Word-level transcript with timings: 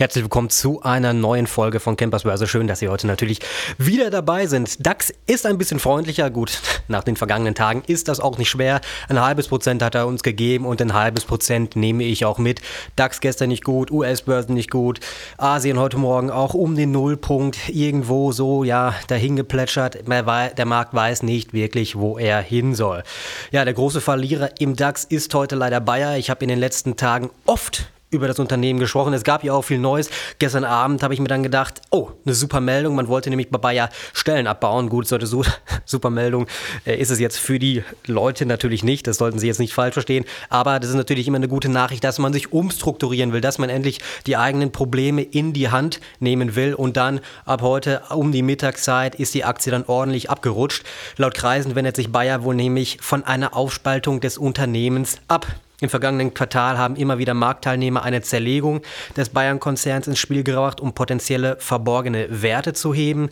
Herzlich 0.00 0.22
willkommen 0.22 0.48
zu 0.48 0.80
einer 0.82 1.12
neuen 1.12 1.48
Folge 1.48 1.80
von 1.80 1.96
Campers 1.96 2.22
Börse. 2.22 2.46
Schön, 2.46 2.68
dass 2.68 2.78
Sie 2.78 2.88
heute 2.88 3.08
natürlich 3.08 3.40
wieder 3.78 4.10
dabei 4.10 4.46
sind. 4.46 4.86
DAX 4.86 5.12
ist 5.26 5.44
ein 5.44 5.58
bisschen 5.58 5.80
freundlicher. 5.80 6.30
Gut, 6.30 6.60
nach 6.86 7.02
den 7.02 7.16
vergangenen 7.16 7.56
Tagen 7.56 7.82
ist 7.84 8.06
das 8.06 8.20
auch 8.20 8.38
nicht 8.38 8.48
schwer. 8.48 8.80
Ein 9.08 9.20
halbes 9.20 9.48
Prozent 9.48 9.82
hat 9.82 9.96
er 9.96 10.06
uns 10.06 10.22
gegeben 10.22 10.66
und 10.66 10.80
ein 10.80 10.92
halbes 10.92 11.24
Prozent 11.24 11.74
nehme 11.74 12.04
ich 12.04 12.24
auch 12.24 12.38
mit. 12.38 12.60
DAX 12.94 13.18
gestern 13.18 13.48
nicht 13.48 13.64
gut, 13.64 13.90
US-Börsen 13.90 14.54
nicht 14.54 14.70
gut, 14.70 15.00
Asien 15.36 15.80
heute 15.80 15.98
Morgen 15.98 16.30
auch 16.30 16.54
um 16.54 16.76
den 16.76 16.92
Nullpunkt 16.92 17.68
irgendwo 17.68 18.30
so, 18.30 18.62
ja, 18.62 18.94
dahin 19.08 19.34
geplätschert. 19.34 20.06
Der 20.06 20.66
Markt 20.66 20.94
weiß 20.94 21.24
nicht 21.24 21.54
wirklich, 21.54 21.96
wo 21.96 22.18
er 22.18 22.40
hin 22.40 22.76
soll. 22.76 23.02
Ja, 23.50 23.64
der 23.64 23.74
große 23.74 24.00
Verlierer 24.00 24.60
im 24.60 24.76
DAX 24.76 25.02
ist 25.02 25.34
heute 25.34 25.56
leider 25.56 25.80
Bayer. 25.80 26.18
Ich 26.18 26.30
habe 26.30 26.44
in 26.44 26.50
den 26.50 26.60
letzten 26.60 26.94
Tagen 26.94 27.30
oft 27.46 27.88
über 28.10 28.26
das 28.26 28.38
Unternehmen 28.38 28.78
gesprochen. 28.78 29.12
Es 29.12 29.24
gab 29.24 29.44
ja 29.44 29.52
auch 29.52 29.62
viel 29.62 29.78
Neues. 29.78 30.10
Gestern 30.38 30.64
Abend 30.64 31.02
habe 31.02 31.14
ich 31.14 31.20
mir 31.20 31.28
dann 31.28 31.42
gedacht, 31.42 31.82
oh, 31.90 32.10
eine 32.24 32.34
super 32.34 32.60
Meldung. 32.60 32.94
Man 32.94 33.08
wollte 33.08 33.28
nämlich 33.28 33.50
bei 33.50 33.58
Bayer 33.58 33.90
Stellen 34.14 34.46
abbauen. 34.46 34.88
Gut, 34.88 35.06
sollte 35.06 35.26
so 35.26 35.44
super 35.84 36.10
Meldung 36.10 36.46
äh, 36.86 36.96
ist 36.96 37.10
es 37.10 37.20
jetzt 37.20 37.38
für 37.38 37.58
die 37.58 37.82
Leute 38.06 38.46
natürlich 38.46 38.82
nicht. 38.82 39.06
Das 39.06 39.18
sollten 39.18 39.38
Sie 39.38 39.46
jetzt 39.46 39.58
nicht 39.60 39.74
falsch 39.74 39.94
verstehen. 39.94 40.24
Aber 40.48 40.80
das 40.80 40.90
ist 40.90 40.96
natürlich 40.96 41.28
immer 41.28 41.36
eine 41.36 41.48
gute 41.48 41.68
Nachricht, 41.68 42.02
dass 42.04 42.18
man 42.18 42.32
sich 42.32 42.52
umstrukturieren 42.52 43.32
will, 43.32 43.40
dass 43.40 43.58
man 43.58 43.68
endlich 43.68 44.00
die 44.26 44.36
eigenen 44.36 44.72
Probleme 44.72 45.22
in 45.22 45.52
die 45.52 45.68
Hand 45.68 46.00
nehmen 46.18 46.56
will. 46.56 46.74
Und 46.74 46.96
dann 46.96 47.20
ab 47.44 47.62
heute 47.62 48.02
um 48.10 48.32
die 48.32 48.42
Mittagszeit 48.42 49.16
ist 49.16 49.34
die 49.34 49.44
Aktie 49.44 49.70
dann 49.70 49.84
ordentlich 49.86 50.30
abgerutscht. 50.30 50.84
Laut 51.16 51.34
Kreisen 51.34 51.74
wendet 51.74 51.96
sich 51.96 52.10
Bayer 52.10 52.42
wohl 52.42 52.54
nämlich 52.54 52.98
von 53.00 53.24
einer 53.24 53.54
Aufspaltung 53.54 54.20
des 54.20 54.38
Unternehmens 54.38 55.18
ab. 55.28 55.46
Im 55.80 55.88
vergangenen 55.88 56.34
Quartal 56.34 56.76
haben 56.76 56.96
immer 56.96 57.18
wieder 57.18 57.34
Marktteilnehmer 57.34 58.02
eine 58.02 58.20
Zerlegung 58.20 58.82
des 59.16 59.28
Bayern-Konzerns 59.28 60.08
ins 60.08 60.18
Spiel 60.18 60.42
gebracht, 60.42 60.80
um 60.80 60.92
potenzielle 60.92 61.56
verborgene 61.60 62.42
Werte 62.42 62.72
zu 62.72 62.92
heben. 62.92 63.30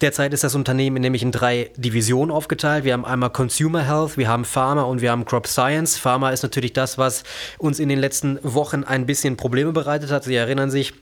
Derzeit 0.00 0.34
ist 0.34 0.42
das 0.42 0.56
Unternehmen 0.56 1.00
nämlich 1.00 1.22
in 1.22 1.30
drei 1.30 1.70
Divisionen 1.76 2.32
aufgeteilt. 2.32 2.82
Wir 2.84 2.92
haben 2.92 3.04
einmal 3.04 3.30
Consumer 3.30 3.84
Health, 3.84 4.18
wir 4.18 4.26
haben 4.26 4.44
Pharma 4.44 4.82
und 4.82 5.00
wir 5.00 5.12
haben 5.12 5.24
Crop 5.24 5.46
Science. 5.46 5.96
Pharma 5.96 6.30
ist 6.30 6.42
natürlich 6.42 6.72
das, 6.72 6.98
was 6.98 7.22
uns 7.58 7.78
in 7.78 7.88
den 7.88 8.00
letzten 8.00 8.40
Wochen 8.42 8.82
ein 8.82 9.06
bisschen 9.06 9.36
Probleme 9.36 9.70
bereitet 9.70 10.10
hat. 10.10 10.24
Sie 10.24 10.34
erinnern 10.34 10.72
sich, 10.72 10.92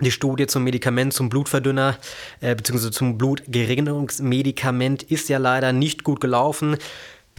die 0.00 0.10
Studie 0.10 0.46
zum 0.46 0.64
Medikament, 0.64 1.12
zum 1.12 1.28
Blutverdünner 1.28 1.96
äh, 2.40 2.54
bzw. 2.54 2.90
zum 2.90 3.18
Blutgerinnungsmedikament 3.18 5.02
ist 5.02 5.28
ja 5.28 5.38
leider 5.38 5.72
nicht 5.72 6.04
gut 6.04 6.20
gelaufen. 6.20 6.76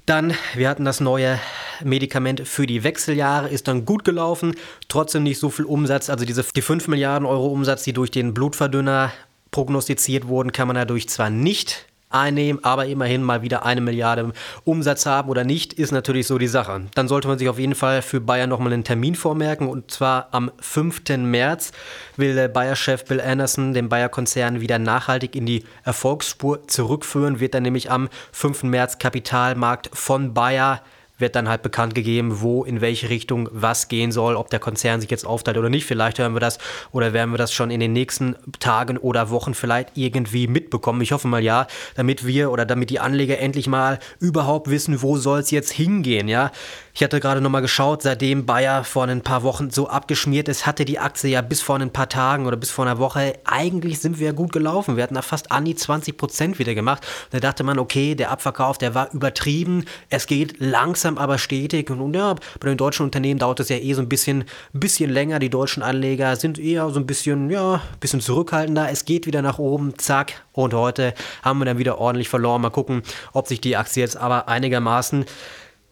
Dann, 0.06 0.34
wir 0.54 0.70
hatten 0.70 0.84
das 0.84 1.00
neue 1.00 1.40
Medikament 1.84 2.46
für 2.46 2.68
die 2.68 2.84
Wechseljahre, 2.84 3.50
ist 3.50 3.68
dann 3.68 3.86
gut 3.86 4.04
gelaufen, 4.04 4.56
trotzdem 4.90 5.23
nicht 5.23 5.40
so 5.40 5.50
viel 5.50 5.66
Umsatz. 5.66 6.10
Also 6.10 6.26
diese, 6.26 6.44
die 6.56 6.62
5 6.62 6.88
Milliarden 6.90 7.26
Euro 7.26 7.48
Umsatz, 7.48 7.84
die 7.84 7.94
durch 7.94 8.12
den 8.12 8.34
Blutverdünner 8.34 9.14
prognostiziert 9.52 10.28
wurden, 10.28 10.52
kann 10.52 10.68
man 10.68 10.76
dadurch 10.76 11.08
zwar 11.08 11.30
nicht 11.30 11.86
einnehmen, 12.14 12.64
aber 12.64 12.86
immerhin 12.86 13.23
mal 13.23 13.42
wieder 13.42 13.66
eine 13.66 13.81
Milliarde 13.81 14.33
Umsatz 14.64 15.06
haben 15.06 15.30
oder 15.30 15.44
nicht, 15.44 15.73
ist 15.73 15.92
natürlich 15.92 16.28
so 16.28 16.38
die 16.38 16.47
Sache. 16.47 16.81
Dann 16.95 17.08
sollte 17.08 17.28
man 17.28 17.38
sich 17.38 17.50
auf 17.50 17.59
jeden 17.59 17.75
Fall 17.75 18.02
für 18.02 18.22
Bayern 18.22 18.50
nochmal 18.50 18.73
einen 18.73 18.83
Termin 18.83 19.16
vormerken 19.16 19.67
und 19.67 19.92
zwar 19.92 20.30
am 20.31 20.52
5. 20.59 21.02
März 21.17 21.72
will 22.17 22.36
der 22.36 22.47
Bayer-Chef 22.47 23.05
Bill 23.05 23.22
Anderson 23.22 23.73
den 23.73 23.89
Bayer-Konzern 23.89 24.61
wieder 24.61 24.80
nachhaltig 24.80 25.36
in 25.36 25.45
die 25.45 25.64
Erfolgsspur 25.83 26.67
zurückführen, 26.67 27.39
wird 27.39 27.53
dann 27.53 27.64
nämlich 27.64 27.92
am 27.92 28.09
5. 28.31 28.64
März 28.64 29.00
Kapitalmarkt 29.00 29.89
von 29.94 30.33
Bayer 30.33 30.81
wird 31.24 31.38
dann 31.38 31.48
halt 31.48 31.62
bekannt 31.62 31.95
gegeben, 31.95 32.42
wo 32.42 32.66
in 32.66 32.82
welche 32.82 33.10
Richtung 33.10 33.48
was 33.54 33.88
gehen 33.88 34.11
soll, 34.11 34.36
ob 34.36 34.50
der 34.50 34.60
Konzern 34.60 35.00
sich 35.00 35.10
jetzt 35.10 35.26
aufteilt 35.26 35.58
oder 35.58 35.70
nicht. 35.70 35.86
Vielleicht 35.86 36.20
hören 36.20 36.34
wir 36.34 36.42
das 36.42 36.58
oder 36.92 37.14
werden 37.14 37.32
wir 37.32 37.38
das 37.38 37.54
schon 37.54 37.72
in 37.72 37.80
den 37.80 37.94
nächsten 37.94 38.36
Tagen 38.60 38.98
oder 38.98 39.30
Wochen 39.30 39.54
vielleicht 39.54 39.92
irgendwie 39.95 40.48
mitbekommen. 40.48 41.00
Ich 41.00 41.14
hoffe 41.14 41.30
mal 41.30 41.42
ja, 41.42 41.67
damit 41.95 42.28
wir 42.28 42.52
oder 42.52 42.66
damit 42.66 42.89
die 42.89 43.00
Anleger 43.00 43.39
endlich 43.39 43.67
mal 43.67 44.00
überhaupt 44.20 44.70
wissen, 44.70 45.02
wo 45.02 45.16
soll 45.16 45.39
es 45.39 45.50
jetzt 45.50 45.72
hingehen, 45.72 46.28
ja. 46.28 46.52
Ich 46.95 47.02
hatte 47.02 47.20
gerade 47.20 47.42
nochmal 47.42 47.64
geschaut, 47.64 48.04
seitdem 48.04 48.45
Bayer 48.45 48.83
vor 48.83 49.06
ein 49.06 49.22
paar 49.22 49.42
Wochen 49.42 49.72
so 49.72 49.88
abgeschmiert 49.88 50.48
ist, 50.48 50.67
hatte 50.67 50.86
die 50.86 51.00
Aktie 51.00 51.32
ja 51.32 51.42
bis 51.42 51.60
vor 51.60 51.80
ein 51.80 51.89
paar 51.89 52.08
Tagen 52.08 52.45
oder 52.45 52.56
bis 52.56 52.70
vor 52.70 52.86
einer 52.86 53.00
Woche, 53.00 53.33
eigentlich 53.45 54.00
sind 54.00 54.20
wir 54.20 54.28
ja 54.28 54.32
gut 54.32 54.52
gelaufen. 54.52 54.95
Wir 54.95 55.04
hatten 55.04 55.16
da 55.16 55.23
fast 55.23 55.52
an 55.52 55.66
die 55.66 55.73
20 55.73 56.17
Prozent 56.17 56.60
wieder 56.60 56.76
gemacht. 56.76 57.04
Da 57.32 57.39
dachte 57.39 57.64
man, 57.64 57.80
okay, 57.80 58.14
der 58.14 58.30
Abverkauf, 58.30 58.78
der 58.78 58.94
war 58.94 59.12
übertrieben. 59.12 59.86
Es 60.10 60.28
geht 60.28 60.60
langsam, 60.60 61.13
aber 61.18 61.38
stetig. 61.38 61.90
Und, 61.90 62.14
ja, 62.14 62.36
bei 62.60 62.70
den 62.70 62.78
deutschen 62.78 63.04
Unternehmen 63.04 63.40
dauert 63.40 63.60
es 63.60 63.70
ja 63.70 63.78
eh 63.78 63.94
so 63.94 64.02
ein 64.02 64.10
bisschen, 64.10 64.46
bisschen 64.74 65.10
länger. 65.10 65.40
Die 65.40 65.50
deutschen 65.50 65.84
Anleger 65.84 66.36
sind 66.36 66.60
eher 66.60 66.90
so 66.90 67.00
ein 67.00 67.06
bisschen, 67.06 67.50
ja, 67.50 67.82
bisschen 68.00 68.22
zurückhaltender. 68.22 68.90
Es 68.90 69.06
geht 69.06 69.26
wieder 69.26 69.42
nach 69.42 69.60
oben, 69.60 69.98
zack. 69.98 70.34
Und 70.52 70.74
heute 70.74 71.14
haben 71.42 71.60
wir 71.60 71.66
dann 71.66 71.78
wieder 71.78 71.98
ordentlich 71.98 72.30
verloren. 72.30 72.62
Mal 72.62 72.70
gucken, 72.70 73.04
ob 73.34 73.48
sich 73.48 73.62
die 73.62 73.78
Aktie 73.78 74.02
jetzt 74.02 74.18
aber 74.18 74.48
einigermaßen 74.48 75.26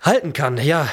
halten 0.02 0.34
kann. 0.34 0.58
Ja, 0.58 0.88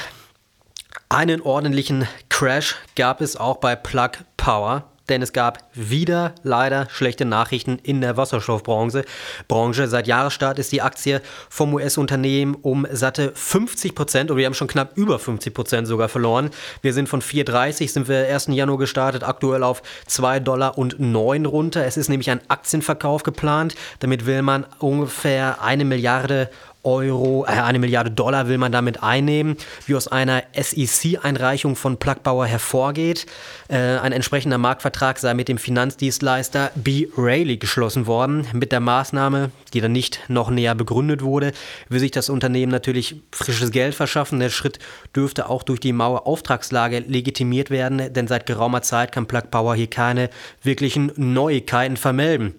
einen 1.09 1.41
ordentlichen 1.41 2.07
Crash 2.29 2.75
gab 2.95 3.21
es 3.21 3.35
auch 3.35 3.57
bei 3.57 3.75
Plug 3.75 4.11
Power 4.37 4.88
denn 5.09 5.21
es 5.21 5.33
gab 5.33 5.69
wieder 5.73 6.33
leider 6.43 6.87
schlechte 6.91 7.25
Nachrichten 7.25 7.79
in 7.83 8.01
der 8.01 8.17
Wasserstoffbranche. 8.17 9.05
Branche. 9.47 9.87
Seit 9.87 10.07
Jahresstart 10.07 10.59
ist 10.59 10.71
die 10.71 10.81
Aktie 10.81 11.21
vom 11.49 11.73
US-Unternehmen 11.73 12.55
um 12.55 12.87
satte 12.91 13.31
50 13.33 13.95
Prozent, 13.95 14.31
oder 14.31 14.37
wir 14.37 14.45
haben 14.45 14.53
schon 14.53 14.67
knapp 14.67 14.97
über 14.97 15.19
50 15.19 15.53
Prozent 15.53 15.87
sogar 15.87 16.09
verloren. 16.09 16.49
Wir 16.81 16.93
sind 16.93 17.09
von 17.09 17.21
4,30 17.21 17.89
sind 17.89 18.07
wir 18.07 18.27
1. 18.27 18.47
Januar 18.47 18.77
gestartet, 18.77 19.23
aktuell 19.23 19.63
auf 19.63 19.81
2 20.07 20.39
Dollar 20.39 20.77
und 20.77 20.99
9 20.99 21.45
runter. 21.45 21.85
Es 21.85 21.97
ist 21.97 22.09
nämlich 22.09 22.29
ein 22.29 22.41
Aktienverkauf 22.47 23.23
geplant. 23.23 23.75
Damit 23.99 24.25
will 24.25 24.41
man 24.41 24.65
ungefähr 24.79 25.61
eine 25.61 25.85
Milliarde 25.85 26.29
Euro, 26.39 26.59
äh, 26.83 27.45
eine 27.45 27.79
Milliarde 27.79 28.11
Dollar 28.11 28.47
will 28.47 28.57
man 28.57 28.71
damit 28.71 29.03
einnehmen, 29.03 29.57
wie 29.85 29.95
aus 29.95 30.07
einer 30.07 30.43
SEC-Einreichung 30.53 31.75
von 31.75 31.97
Plugbauer 31.97 32.45
hervorgeht. 32.45 33.25
Äh, 33.67 33.77
ein 33.77 34.11
entsprechender 34.11 34.57
Marktvertrag 34.57 35.19
sei 35.19 35.33
mit 35.33 35.49
dem 35.49 35.57
Finanzdienstleister 35.57 36.71
B. 36.75 37.07
Rayleigh 37.17 37.57
geschlossen 37.57 38.07
worden. 38.07 38.47
Mit 38.53 38.71
der 38.71 38.79
Maßnahme, 38.79 39.51
die 39.73 39.81
dann 39.81 39.91
nicht 39.91 40.21
noch 40.29 40.49
näher 40.49 40.75
begründet 40.75 41.21
wurde, 41.21 41.51
will 41.89 41.99
sich 41.99 42.11
das 42.11 42.29
Unternehmen 42.29 42.71
natürlich 42.71 43.21
frisches 43.31 43.71
Geld 43.71 43.93
verschaffen. 43.93 44.39
Der 44.39 44.49
Schritt 44.49 44.79
dürfte 45.15 45.49
auch 45.49 45.63
durch 45.63 45.79
die 45.79 45.93
Mauer-Auftragslage 45.93 46.99
legitimiert 46.99 47.69
werden, 47.69 48.13
denn 48.13 48.27
seit 48.27 48.45
geraumer 48.45 48.81
Zeit 48.81 49.11
kann 49.11 49.27
Plug 49.27 49.51
Power 49.51 49.75
hier 49.75 49.89
keine 49.89 50.29
wirklichen 50.63 51.11
Neuigkeiten 51.17 51.97
vermelden. 51.97 52.55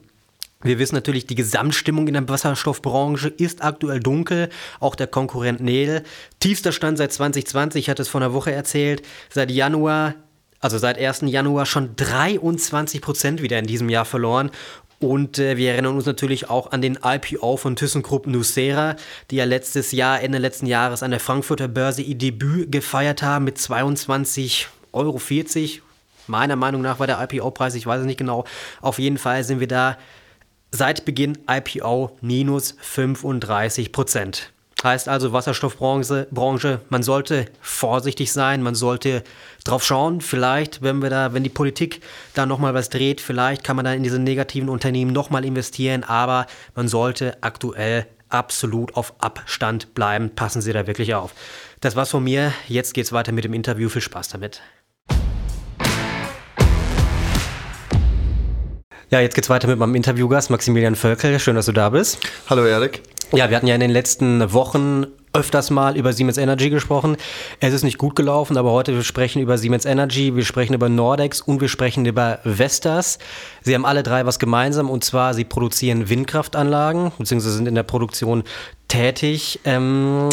Wir 0.62 0.78
wissen 0.78 0.94
natürlich, 0.94 1.26
die 1.26 1.36
Gesamtstimmung 1.36 2.06
in 2.06 2.12
der 2.12 2.28
Wasserstoffbranche 2.28 3.28
ist 3.28 3.64
aktuell 3.64 3.98
dunkel. 3.98 4.50
Auch 4.78 4.94
der 4.94 5.06
Konkurrent 5.06 5.60
Nel. 5.60 6.02
Tiefster 6.38 6.72
Stand 6.72 6.98
seit 6.98 7.12
2020, 7.14 7.84
ich 7.84 7.90
hatte 7.90 8.02
es 8.02 8.08
vor 8.08 8.20
einer 8.20 8.34
Woche 8.34 8.52
erzählt. 8.52 9.00
Seit 9.30 9.50
Januar, 9.50 10.14
also 10.60 10.76
seit 10.76 10.98
1. 10.98 11.22
Januar 11.22 11.64
schon 11.64 11.96
23 11.96 13.00
Prozent 13.00 13.42
wieder 13.42 13.58
in 13.58 13.66
diesem 13.66 13.88
Jahr 13.88 14.04
verloren. 14.04 14.50
Und 14.98 15.38
äh, 15.38 15.56
wir 15.56 15.72
erinnern 15.72 15.96
uns 15.96 16.04
natürlich 16.04 16.50
auch 16.50 16.72
an 16.72 16.82
den 16.82 16.98
IPO 17.02 17.56
von 17.56 17.74
ThyssenKrupp 17.74 18.26
Nucera, 18.26 18.96
die 19.30 19.36
ja 19.36 19.44
letztes 19.44 19.92
Jahr, 19.92 20.20
Ende 20.20 20.36
letzten 20.36 20.66
Jahres 20.66 21.02
an 21.02 21.10
der 21.10 21.20
Frankfurter 21.20 21.68
Börse 21.68 22.02
ihr 22.02 22.16
Debüt 22.16 22.70
gefeiert 22.70 23.22
haben 23.22 23.46
mit 23.46 23.56
22,40 23.56 24.66
Euro. 24.92 25.18
Meiner 26.26 26.56
Meinung 26.56 26.82
nach 26.82 26.98
war 26.98 27.06
der 27.06 27.18
IPO-Preis, 27.22 27.74
ich 27.76 27.86
weiß 27.86 28.00
es 28.00 28.06
nicht 28.06 28.18
genau. 28.18 28.44
Auf 28.82 28.98
jeden 28.98 29.16
Fall 29.16 29.42
sind 29.42 29.58
wir 29.58 29.68
da 29.68 29.96
Seit 30.72 31.04
Beginn 31.04 31.36
IPO 31.48 32.16
minus 32.20 32.76
35 32.80 33.90
Prozent. 33.90 34.52
Heißt 34.82 35.08
also 35.08 35.32
Wasserstoffbranche, 35.32 36.28
Branche, 36.30 36.80
man 36.88 37.02
sollte 37.02 37.46
vorsichtig 37.60 38.32
sein, 38.32 38.62
man 38.62 38.74
sollte 38.74 39.22
drauf 39.64 39.84
schauen, 39.84 40.20
vielleicht, 40.22 40.80
wenn 40.80 41.02
wir 41.02 41.10
da, 41.10 41.34
wenn 41.34 41.42
die 41.42 41.50
Politik 41.50 42.00
da 42.34 42.46
nochmal 42.46 42.72
was 42.72 42.88
dreht, 42.88 43.20
vielleicht 43.20 43.62
kann 43.62 43.76
man 43.76 43.84
dann 43.84 43.96
in 43.96 44.04
diese 44.04 44.18
negativen 44.18 44.70
Unternehmen 44.70 45.12
nochmal 45.12 45.44
investieren, 45.44 46.02
aber 46.02 46.46
man 46.74 46.88
sollte 46.88 47.36
aktuell 47.42 48.06
absolut 48.30 48.94
auf 48.96 49.12
Abstand 49.18 49.92
bleiben. 49.92 50.30
Passen 50.34 50.62
Sie 50.62 50.72
da 50.72 50.86
wirklich 50.86 51.14
auf. 51.14 51.34
Das 51.80 51.96
war's 51.96 52.10
von 52.10 52.24
mir. 52.24 52.52
Jetzt 52.68 52.94
geht's 52.94 53.12
weiter 53.12 53.32
mit 53.32 53.44
dem 53.44 53.54
Interview. 53.54 53.88
Viel 53.88 54.02
Spaß 54.02 54.28
damit. 54.28 54.62
Ja, 59.10 59.18
jetzt 59.18 59.34
geht's 59.34 59.50
weiter 59.50 59.66
mit 59.66 59.76
meinem 59.76 59.96
Interviewgast 59.96 60.50
Maximilian 60.50 60.94
Völkel. 60.94 61.40
Schön, 61.40 61.56
dass 61.56 61.66
du 61.66 61.72
da 61.72 61.88
bist. 61.88 62.20
Hallo 62.48 62.64
Erik. 62.64 63.02
Ja, 63.32 63.50
wir 63.50 63.56
hatten 63.56 63.66
ja 63.66 63.74
in 63.74 63.80
den 63.80 63.90
letzten 63.90 64.52
Wochen 64.52 65.04
öfters 65.32 65.70
mal 65.70 65.96
über 65.96 66.12
Siemens 66.12 66.38
Energy 66.38 66.70
gesprochen. 66.70 67.16
Es 67.58 67.74
ist 67.74 67.82
nicht 67.82 67.98
gut 67.98 68.14
gelaufen, 68.14 68.56
aber 68.56 68.70
heute 68.70 68.94
wir 68.94 69.02
sprechen 69.02 69.42
über 69.42 69.58
Siemens 69.58 69.84
Energy, 69.84 70.36
wir 70.36 70.44
sprechen 70.44 70.74
über 70.74 70.88
Nordex 70.88 71.40
und 71.40 71.60
wir 71.60 71.66
sprechen 71.66 72.06
über 72.06 72.38
Vestas. 72.44 73.18
Sie 73.62 73.74
haben 73.74 73.84
alle 73.84 74.04
drei 74.04 74.26
was 74.26 74.38
gemeinsam 74.38 74.88
und 74.88 75.02
zwar 75.02 75.34
sie 75.34 75.44
produzieren 75.44 76.08
Windkraftanlagen 76.08 77.10
beziehungsweise 77.18 77.56
sind 77.56 77.66
in 77.66 77.74
der 77.74 77.82
Produktion 77.82 78.44
tätig. 78.86 79.58
Ähm, 79.64 80.28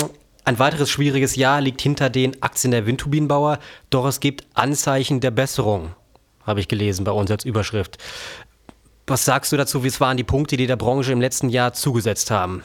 ein 0.46 0.60
weiteres 0.60 0.92
schwieriges 0.92 1.36
Jahr 1.36 1.62
liegt 1.62 1.82
hinter 1.82 2.12
den 2.12 2.44
Aktien 2.44 2.70
der 2.70 2.86
Windturbinenbauer, 2.86 3.58
doch 3.90 4.06
es 4.06 4.20
gibt 4.20 4.46
Anzeichen 4.54 5.20
der 5.20 5.32
Besserung, 5.32 5.96
habe 6.44 6.60
ich 6.60 6.68
gelesen 6.68 7.06
bei 7.06 7.12
uns 7.12 7.32
als 7.32 7.44
Überschrift. 7.44 7.98
Was 9.10 9.24
sagst 9.24 9.54
du 9.54 9.58
dazu? 9.58 9.86
Wie 9.86 10.00
waren 10.02 10.18
die 10.18 10.26
Punkte, 10.26 10.58
die 10.58 10.68
der 10.68 10.76
Branche 10.76 11.14
im 11.14 11.22
letzten 11.22 11.48
Jahr 11.48 11.72
zugesetzt 11.72 12.30
haben? 12.30 12.62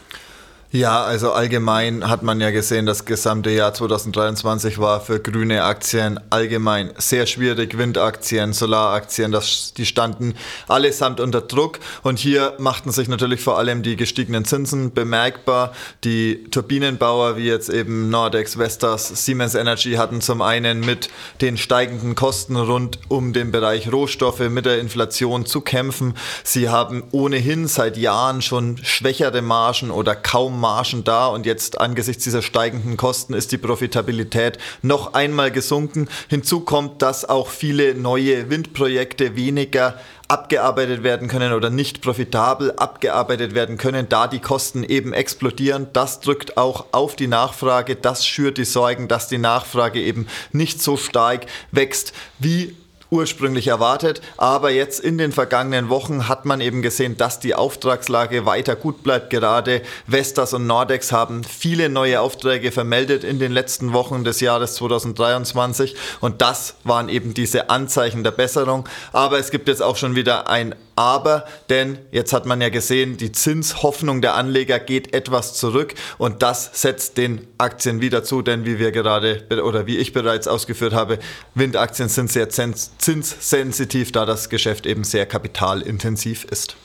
Ja, 0.75 1.05
also 1.05 1.33
allgemein 1.33 2.09
hat 2.09 2.23
man 2.23 2.41
ja 2.41 2.51
gesehen, 2.51 2.87
das 2.87 3.05
gesamte 3.05 3.51
Jahr 3.51 3.75
2023 3.75 4.79
war 4.79 5.03
für 5.03 5.21
grüne 5.21 5.65
Aktien 5.65 6.19
allgemein 6.31 6.95
sehr 6.97 7.27
schwierig. 7.27 7.77
Windaktien, 7.77 8.55
Solaraktien, 8.55 9.33
das, 9.33 9.75
die 9.75 9.85
standen 9.85 10.33
allesamt 10.69 11.21
unter 11.21 11.43
Druck. 11.43 11.79
Und 12.03 12.19
hier 12.19 12.55
machten 12.59 12.91
sich 12.91 13.07
natürlich 13.07 13.43
vor 13.43 13.59
allem 13.59 13.83
die 13.83 13.97
gestiegenen 13.97 14.47
Zinsen 14.47 14.95
bemerkbar. 14.95 15.75
Die 16.05 16.45
Turbinenbauer 16.51 17.37
wie 17.37 17.49
jetzt 17.49 17.69
eben 17.69 18.09
Nordex, 18.09 18.57
Vestas, 18.57 19.27
Siemens 19.27 19.55
Energy 19.55 19.97
hatten 19.97 20.23
zum 20.23 20.41
einen 20.41 20.81
mit 20.81 21.11
den 21.43 21.59
steigenden 21.59 22.15
Kosten 22.15 22.57
rund 22.57 22.99
um 23.09 23.35
den 23.35 23.53
Bereich 23.53 23.93
Rohstoffe 23.93 24.49
mit 24.49 24.65
der 24.65 24.79
Inflation 24.81 25.45
zu 25.45 25.61
kämpfen. 25.61 26.15
Sie 26.45 26.71
haben 26.71 27.05
ohnehin 27.11 27.69
seit 27.69 27.99
Jahren 27.99 28.41
schon 28.41 28.79
schwächere 28.83 29.43
Margen 29.43 29.91
oder 29.91 30.15
kaum 30.15 30.62
Margen 30.63 31.05
da 31.05 31.27
und 31.27 31.45
jetzt 31.45 31.79
angesichts 31.79 32.25
dieser 32.25 32.41
steigenden 32.41 32.97
Kosten 32.97 33.35
ist 33.35 33.53
die 33.53 33.59
Profitabilität 33.59 34.57
noch 34.81 35.13
einmal 35.13 35.51
gesunken. 35.51 36.09
Hinzu 36.29 36.61
kommt, 36.61 37.03
dass 37.03 37.29
auch 37.29 37.49
viele 37.49 37.95
neue 37.95 38.49
Windprojekte 38.49 39.37
weniger 39.37 39.99
abgearbeitet 40.29 41.03
werden 41.03 41.29
können 41.29 41.53
oder 41.53 41.69
nicht 41.69 42.01
profitabel 42.01 42.73
abgearbeitet 42.79 43.55
werden 43.55 43.77
können, 43.77 44.09
da 44.09 44.27
die 44.29 44.39
Kosten 44.39 44.83
eben 44.83 45.13
explodieren. 45.13 45.89
Das 45.93 46.21
drückt 46.21 46.57
auch 46.57 46.87
auf 46.93 47.17
die 47.17 47.27
Nachfrage, 47.27 47.97
das 47.97 48.27
schürt 48.27 48.57
die 48.57 48.65
Sorgen, 48.65 49.09
dass 49.09 49.29
die 49.29 49.37
Nachfrage 49.37 50.01
eben 50.01 50.27
nicht 50.53 50.81
so 50.81 50.97
stark 50.97 51.45
wächst, 51.71 52.15
wie 52.39 52.75
ursprünglich 53.13 53.69
erwartet. 53.69 54.21
Aber 54.37 54.71
jetzt 54.71 54.99
in 54.99 55.19
den 55.19 55.31
vergangenen 55.31 55.91
Wochen 55.91 56.29
hat 56.29 56.47
man 56.47 56.61
eben 56.61 56.83
gesehen, 56.83 57.17
dass 57.17 57.39
die 57.39 57.55
Auftragslage 57.55 58.47
weiter 58.47 58.75
gut 58.75 59.05
bleibt. 59.05 59.31
Gerade 59.31 59.83
Vestas 60.07 60.55
und 60.55 60.67
Nordex 60.67 61.13
haben 61.13 61.45
viele 61.45 61.89
neue 61.89 62.21
Aufträge 62.21 62.73
vermeldet 62.73 63.23
in 63.23 63.39
den 63.39 63.53
letzten 63.53 63.93
Wochen 63.93 64.25
des 64.25 64.41
Jahres 64.41 64.75
2023. 64.75 65.95
Und 66.21 66.41
das 66.41 66.75
waren 66.83 67.09
eben 67.09 67.35
diese 67.35 67.71
Anzeichen 67.71 68.25
der 68.25 68.31
Besserung. 68.33 68.89
Aber 69.13 69.39
es 69.39 69.51
gibt 69.51 69.69
jetzt 69.69 69.83
auch 69.83 69.97
schon 69.97 70.17
wieder 70.17 70.49
ein 70.49 70.75
aber, 70.97 71.47
denn 71.71 71.99
jetzt 72.11 72.33
hat 72.33 72.47
man 72.47 72.61
ja 72.61 72.69
gesehen, 72.69 73.17
die 73.17 73.33
Zinshoffnung 73.33 74.21
der 74.21 74.35
Anleger 74.35 74.79
geht 74.79 75.15
etwas 75.15 75.55
zurück 75.55 75.95
und 76.19 76.43
das 76.43 76.71
setzt 76.75 77.17
den 77.17 77.47
Aktien 77.59 78.01
wieder 78.01 78.25
zu, 78.25 78.43
denn 78.43 78.67
wie 78.67 78.79
wir 78.79 78.93
gerade 78.93 79.45
oder 79.65 79.87
wie 79.87 79.97
ich 79.97 80.13
bereits 80.13 80.49
ausgeführt 80.49 80.93
habe, 80.93 81.19
Windaktien 81.55 82.09
sind 82.09 82.31
sehr 82.31 82.49
zinssensitiv, 82.51 84.13
da 84.13 84.27
das 84.27 84.49
Geschäft 84.49 84.87
eben 84.87 85.05
sehr 85.05 85.27
kapitalintensiv 85.27 86.45
ist. 86.45 86.77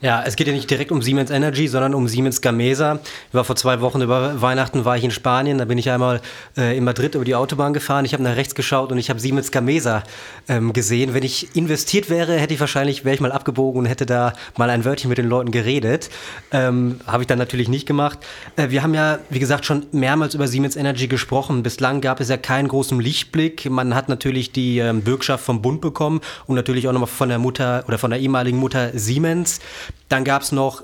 Ja, 0.00 0.24
es 0.26 0.34
geht 0.34 0.48
ja 0.48 0.52
nicht 0.52 0.68
direkt 0.68 0.90
um 0.90 1.02
Siemens 1.02 1.30
Energy, 1.30 1.68
sondern 1.68 1.94
um 1.94 2.08
Siemens 2.08 2.40
Gamesa. 2.40 2.98
Ich 3.28 3.34
war 3.34 3.44
vor 3.44 3.54
zwei 3.54 3.80
Wochen 3.80 4.00
über 4.00 4.42
Weihnachten 4.42 4.84
war 4.84 4.96
ich 4.96 5.04
in 5.04 5.12
Spanien, 5.12 5.58
da 5.58 5.64
bin 5.64 5.78
ich 5.78 5.88
einmal 5.90 6.20
äh, 6.56 6.76
in 6.76 6.82
Madrid 6.84 7.14
über 7.14 7.24
die 7.24 7.36
Autobahn 7.36 7.72
gefahren. 7.72 8.04
Ich 8.04 8.12
habe 8.12 8.22
nach 8.24 8.36
rechts 8.36 8.54
geschaut 8.54 8.90
und 8.90 8.98
ich 8.98 9.08
habe 9.08 9.20
Siemens 9.20 9.52
Gamesa 9.52 10.02
ähm, 10.48 10.72
gesehen. 10.72 11.14
Wenn 11.14 11.22
ich 11.22 11.54
investiert 11.54 12.10
wäre, 12.10 12.36
hätte 12.38 12.54
ich 12.54 12.60
wahrscheinlich 12.60 13.04
wäre 13.04 13.14
ich 13.14 13.20
mal 13.20 13.32
abgebogen 13.52 13.80
und 13.80 13.86
hätte 13.86 14.06
da 14.06 14.32
mal 14.56 14.70
ein 14.70 14.84
Wörtchen 14.84 15.08
mit 15.08 15.18
den 15.18 15.28
Leuten 15.28 15.50
geredet. 15.50 16.10
Ähm, 16.50 17.00
habe 17.06 17.22
ich 17.22 17.26
dann 17.26 17.38
natürlich 17.38 17.68
nicht 17.68 17.86
gemacht. 17.86 18.18
Äh, 18.56 18.70
wir 18.70 18.82
haben 18.82 18.94
ja, 18.94 19.18
wie 19.30 19.38
gesagt, 19.38 19.64
schon 19.64 19.86
mehrmals 19.92 20.34
über 20.34 20.48
Siemens 20.48 20.76
Energy 20.76 21.06
gesprochen. 21.06 21.62
Bislang 21.62 22.00
gab 22.00 22.20
es 22.20 22.28
ja 22.28 22.36
keinen 22.36 22.68
großen 22.68 22.98
Lichtblick. 22.98 23.70
Man 23.70 23.94
hat 23.94 24.08
natürlich 24.08 24.52
die 24.52 24.78
ähm, 24.78 25.02
Bürgschaft 25.02 25.44
vom 25.44 25.62
Bund 25.62 25.80
bekommen 25.80 26.20
und 26.46 26.56
natürlich 26.56 26.88
auch 26.88 26.92
nochmal 26.92 27.08
von 27.08 27.28
der 27.28 27.38
Mutter 27.38 27.84
oder 27.86 27.98
von 27.98 28.10
der 28.10 28.20
ehemaligen 28.20 28.58
Mutter 28.58 28.90
Siemens. 28.94 29.60
Dann 30.08 30.24
gab 30.24 30.42
es 30.42 30.52
noch 30.52 30.82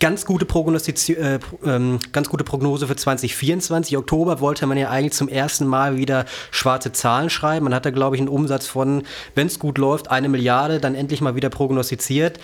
ganz 0.00 0.26
gute, 0.26 0.46
äh, 0.46 1.38
ähm, 1.64 1.98
ganz 2.12 2.28
gute 2.28 2.44
Prognose 2.44 2.86
für 2.86 2.96
2024. 2.96 3.96
Oktober 3.96 4.40
wollte 4.40 4.66
man 4.66 4.76
ja 4.76 4.90
eigentlich 4.90 5.14
zum 5.14 5.28
ersten 5.28 5.66
Mal 5.66 5.96
wieder 5.96 6.26
schwarze 6.50 6.92
Zahlen 6.92 7.30
schreiben. 7.30 7.64
Man 7.64 7.74
hat 7.74 7.86
da, 7.86 7.90
glaube 7.90 8.16
ich, 8.16 8.20
einen 8.20 8.28
Umsatz 8.28 8.66
von, 8.66 9.04
wenn 9.34 9.46
es 9.46 9.58
gut 9.58 9.78
läuft, 9.78 10.10
eine 10.10 10.28
Milliarde 10.28 10.80
dann 10.80 10.94
endlich 10.94 11.20
mal 11.20 11.34
wieder 11.34 11.48
prognostiziert. 11.48 12.38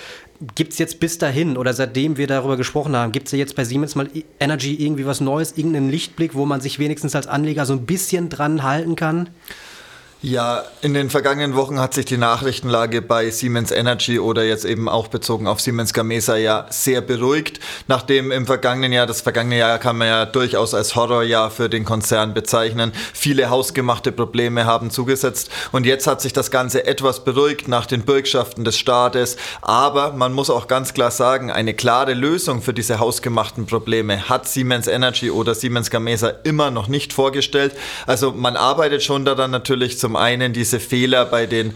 Gibt 0.55 0.73
es 0.73 0.79
jetzt 0.79 0.99
bis 0.99 1.19
dahin 1.19 1.57
oder 1.57 1.73
seitdem 1.73 2.17
wir 2.17 2.27
darüber 2.27 2.57
gesprochen 2.57 2.97
haben, 2.97 3.13
gibt 3.13 3.27
es 3.27 3.33
ja 3.33 3.39
jetzt 3.39 3.55
bei 3.55 3.65
Siemens 3.65 3.95
mal 3.95 4.09
Energy 4.41 4.75
irgendwie 4.75 5.07
was 5.07 5.21
Neues, 5.21 5.57
irgendeinen 5.57 5.91
Lichtblick, 5.91 6.35
wo 6.35 6.47
man 6.47 6.61
sich 6.61 6.79
wenigstens 6.79 7.15
als 7.15 7.29
Anleger 7.29 7.65
so 7.65 7.75
ein 7.75 7.87
bisschen 7.87 8.29
dran 8.29 8.63
halten 8.63 8.97
kann? 8.97 9.29
Ja, 10.25 10.63
in 10.83 10.95
den 10.95 11.11
vergangenen 11.11 11.57
Wochen 11.57 11.81
hat 11.81 11.95
sich 11.95 12.05
die 12.05 12.17
Nachrichtenlage 12.17 13.03
bei 13.03 13.29
Siemens 13.31 13.73
Energy 13.73 14.21
oder 14.21 14.45
jetzt 14.45 14.65
eben 14.65 14.89
auch 14.89 15.09
bezogen 15.09 15.49
auf 15.49 15.61
Siemens 15.61 15.93
Gamesa 15.93 16.37
ja 16.37 16.67
sehr 16.71 17.01
beruhigt, 17.01 17.59
nachdem 17.89 18.31
im 18.31 18.47
vergangenen 18.47 18.93
Jahr, 18.93 19.09
das 19.09 19.21
vergangene 19.21 19.59
Jahr 19.59 19.81
kann 19.81 19.99
man 19.99 20.07
ja 20.07 20.25
durchaus 20.25 20.75
als 20.75 20.95
Horrorjahr 20.95 21.51
für 21.51 21.69
den 21.69 21.85
Konzern 21.85 22.35
bezeichnen, 22.35 22.93
viele 23.13 23.51
hausgemachte 23.51 24.13
Probleme 24.13 24.65
haben 24.65 24.93
zugesetzt. 24.93 25.51
Und 25.73 25.87
jetzt 25.87 26.07
hat 26.07 26.21
sich 26.21 26.33
das 26.33 26.53
Ganze 26.53 26.87
etwas 26.87 27.25
beruhigt 27.25 27.67
nach 27.67 27.87
den 27.87 28.03
Bürgschaften 28.03 28.63
des 28.63 28.79
Staates, 28.79 29.37
aber 29.61 30.13
man 30.13 30.33
muss 30.33 30.51
auch 30.51 30.69
ganz 30.69 30.95
klar 30.95 31.11
sagen, 31.11 31.51
eine 31.51 31.75
klare 31.75 32.15
Lösung 32.15 32.63
für 32.63 32.73
diese 32.73 33.01
hausgemachten 33.01 33.67
Probleme 33.67 34.29
hat 34.29 34.47
Siemens 34.47 34.87
Energy 34.87 35.33
oder 35.33 35.57
Siemens 35.57 35.91
Gamesa 35.91 36.29
immer 36.45 36.71
noch 36.71 36.87
nicht 36.87 37.13
vorgestellt. 37.13 37.75
Also 38.07 38.31
man 38.31 38.57
arbeitet 38.57 39.03
schon 39.03 39.25
daran 39.25 39.51
natürlich 39.51 39.99
zum 39.99 40.12
zum 40.13 40.17
einen 40.19 40.53
diese 40.53 40.79
Fehler 40.79 41.25
bei 41.25 41.47
den 41.47 41.73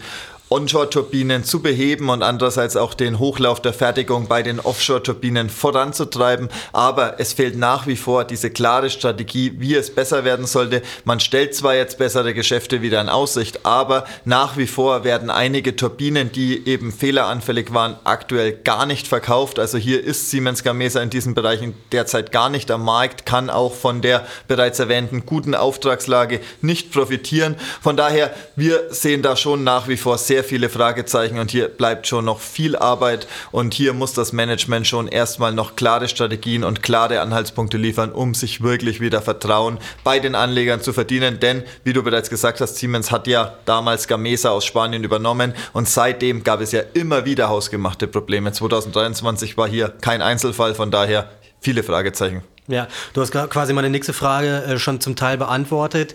Onshore-Turbinen 0.49 1.43
zu 1.43 1.61
beheben 1.61 2.09
und 2.09 2.23
andererseits 2.23 2.77
auch 2.77 2.93
den 2.93 3.19
Hochlauf 3.19 3.61
der 3.61 3.73
Fertigung 3.73 4.27
bei 4.27 4.43
den 4.43 4.59
Offshore-Turbinen 4.59 5.49
voranzutreiben. 5.49 6.49
Aber 6.71 7.19
es 7.19 7.33
fehlt 7.33 7.57
nach 7.57 7.85
wie 7.85 7.97
vor 7.97 8.23
diese 8.23 8.49
klare 8.49 8.89
Strategie, 8.89 9.53
wie 9.57 9.75
es 9.75 9.93
besser 9.93 10.23
werden 10.23 10.45
sollte. 10.45 10.81
Man 11.03 11.19
stellt 11.19 11.53
zwar 11.53 11.75
jetzt 11.75 11.97
bessere 11.97 12.33
Geschäfte 12.33 12.81
wieder 12.81 13.01
in 13.01 13.09
Aussicht, 13.09 13.65
aber 13.65 14.05
nach 14.23 14.55
wie 14.55 14.67
vor 14.67 15.03
werden 15.03 15.29
einige 15.29 15.75
Turbinen, 15.75 16.31
die 16.31 16.65
eben 16.67 16.93
fehleranfällig 16.93 17.73
waren, 17.73 17.97
aktuell 18.05 18.53
gar 18.53 18.85
nicht 18.85 19.07
verkauft. 19.07 19.59
Also 19.59 19.77
hier 19.77 20.01
ist 20.03 20.29
Siemens 20.29 20.63
Gamesa 20.63 21.01
in 21.01 21.09
diesen 21.09 21.33
Bereichen 21.33 21.73
derzeit 21.91 22.31
gar 22.31 22.49
nicht 22.49 22.71
am 22.71 22.85
Markt, 22.85 23.25
kann 23.25 23.49
auch 23.49 23.73
von 23.73 24.01
der 24.01 24.25
bereits 24.47 24.79
erwähnten 24.79 25.25
guten 25.25 25.55
Auftragslage 25.55 26.39
nicht 26.61 26.91
profitieren. 26.91 27.55
Von 27.81 27.97
daher, 27.97 28.33
wir 28.55 28.85
sehen 28.91 29.21
da 29.21 29.35
schon 29.35 29.63
nach 29.63 29.87
wie 29.87 29.97
vor 29.97 30.17
sehr 30.17 30.36
sehr 30.37 30.43
viele 30.43 30.69
Fragezeichen 30.69 31.39
und 31.39 31.49
hier 31.49 31.67
bleibt 31.67 32.05
schon 32.05 32.25
noch 32.25 32.39
viel 32.39 32.75
Arbeit 32.75 33.27
und 33.49 33.73
hier 33.73 33.93
muss 33.93 34.13
das 34.13 34.33
Management 34.33 34.85
schon 34.85 35.07
erstmal 35.07 35.51
noch 35.51 35.75
klare 35.75 36.07
Strategien 36.07 36.63
und 36.63 36.83
klare 36.83 37.21
Anhaltspunkte 37.21 37.77
liefern, 37.77 38.11
um 38.11 38.35
sich 38.35 38.61
wirklich 38.61 38.99
wieder 38.99 39.23
Vertrauen 39.23 39.79
bei 40.03 40.19
den 40.19 40.35
Anlegern 40.35 40.79
zu 40.79 40.93
verdienen. 40.93 41.39
Denn, 41.39 41.63
wie 41.83 41.93
du 41.93 42.03
bereits 42.03 42.29
gesagt 42.29 42.61
hast, 42.61 42.75
Siemens 42.75 43.09
hat 43.09 43.25
ja 43.25 43.55
damals 43.65 44.07
Gamesa 44.07 44.51
aus 44.51 44.63
Spanien 44.63 45.03
übernommen 45.03 45.55
und 45.73 45.89
seitdem 45.89 46.43
gab 46.43 46.61
es 46.61 46.71
ja 46.71 46.83
immer 46.93 47.25
wieder 47.25 47.49
hausgemachte 47.49 48.05
Probleme. 48.05 48.51
2023 48.51 49.57
war 49.57 49.67
hier 49.67 49.89
kein 50.01 50.21
Einzelfall, 50.21 50.75
von 50.75 50.91
daher 50.91 51.31
viele 51.61 51.81
Fragezeichen. 51.81 52.43
Ja, 52.67 52.87
du 53.13 53.21
hast 53.21 53.31
quasi 53.31 53.73
meine 53.73 53.89
nächste 53.89 54.13
Frage 54.13 54.63
äh, 54.67 54.77
schon 54.77 55.01
zum 55.01 55.15
Teil 55.15 55.37
beantwortet 55.37 56.13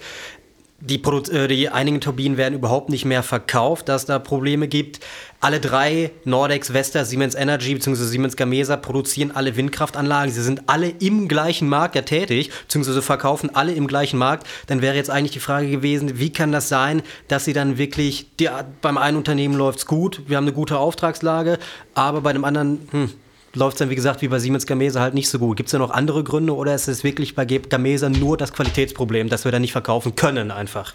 die, 0.84 0.98
Produ 0.98 1.30
äh, 1.30 1.46
die 1.46 1.68
einigen 1.68 2.00
Turbinen 2.00 2.36
werden 2.36 2.54
überhaupt 2.54 2.88
nicht 2.88 3.04
mehr 3.04 3.22
verkauft, 3.22 3.88
dass 3.88 4.04
da 4.04 4.18
Probleme 4.18 4.66
gibt. 4.66 4.98
Alle 5.40 5.60
drei, 5.60 6.10
Nordex, 6.24 6.72
Vestas, 6.72 7.08
Siemens 7.08 7.36
Energy 7.36 7.74
bzw. 7.74 8.04
Siemens 8.04 8.36
Gamesa, 8.36 8.76
produzieren 8.76 9.30
alle 9.30 9.56
Windkraftanlagen. 9.56 10.32
Sie 10.32 10.42
sind 10.42 10.62
alle 10.66 10.88
im 10.88 11.28
gleichen 11.28 11.68
Markt 11.68 11.94
ja 11.94 12.02
tätig, 12.02 12.50
bzw. 12.68 13.00
verkaufen 13.00 13.54
alle 13.54 13.72
im 13.72 13.86
gleichen 13.86 14.18
Markt. 14.18 14.46
Dann 14.66 14.82
wäre 14.82 14.96
jetzt 14.96 15.10
eigentlich 15.10 15.32
die 15.32 15.40
Frage 15.40 15.70
gewesen, 15.70 16.18
wie 16.18 16.32
kann 16.32 16.50
das 16.50 16.68
sein, 16.68 17.02
dass 17.28 17.44
sie 17.44 17.52
dann 17.52 17.78
wirklich, 17.78 18.26
die, 18.40 18.48
beim 18.80 18.98
einen 18.98 19.16
Unternehmen 19.16 19.54
läuft 19.54 19.78
es 19.78 19.86
gut, 19.86 20.22
wir 20.26 20.36
haben 20.36 20.44
eine 20.44 20.52
gute 20.52 20.78
Auftragslage, 20.78 21.58
aber 21.94 22.22
bei 22.22 22.32
dem 22.32 22.44
anderen, 22.44 22.88
hm, 22.90 23.10
läuft 23.54 23.74
es 23.74 23.78
dann, 23.80 23.90
wie 23.90 23.94
gesagt, 23.94 24.22
wie 24.22 24.28
bei 24.28 24.38
Siemens 24.38 24.66
Gamesa 24.66 25.00
halt 25.00 25.14
nicht 25.14 25.28
so 25.28 25.38
gut. 25.38 25.56
Gibt 25.56 25.68
es 25.68 25.72
da 25.72 25.78
noch 25.78 25.90
andere 25.90 26.24
Gründe 26.24 26.54
oder 26.54 26.74
ist 26.74 26.88
es 26.88 27.04
wirklich 27.04 27.34
bei 27.34 27.44
Gamesa 27.44 28.08
nur 28.08 28.36
das 28.36 28.52
Qualitätsproblem, 28.52 29.28
dass 29.28 29.44
wir 29.44 29.52
da 29.52 29.58
nicht 29.58 29.72
verkaufen 29.72 30.14
können 30.16 30.50
einfach? 30.50 30.94